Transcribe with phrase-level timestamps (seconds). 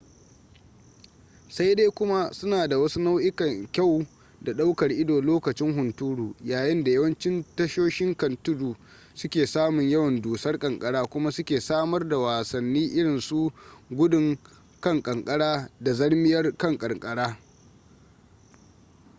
[1.49, 4.05] sai dai kuma suna da wasu nau'ikan kyau
[4.41, 8.75] da ɗaukar ido lokacin hunturu yayin da yawancin tasoshin kan tudu
[9.15, 13.51] su ke samun yawan dusar ƙanƙara kuma su ke samar da wasanni irin su
[13.89, 14.37] gudun
[14.81, 17.37] kan ƙanƙara da zarmiyar kan ƙanƙara